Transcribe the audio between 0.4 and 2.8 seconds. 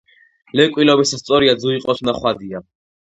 ლეკვი ლომიაა სწორია, ძუ იყოს თუნდა ხვადია